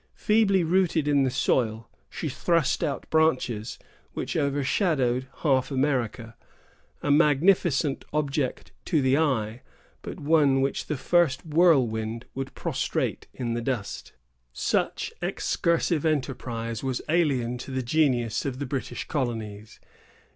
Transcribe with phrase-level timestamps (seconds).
[0.15, 3.77] Feebly rooted in the soil, she thrust out branches
[4.13, 6.35] which overshadowed half America;
[7.03, 9.61] a magnificent object to the eye,
[10.01, 14.13] but one which the first whirlwind would prostrate in the dust.
[14.53, 19.79] Such excursive enterprise was alien to the genius of the British colonies.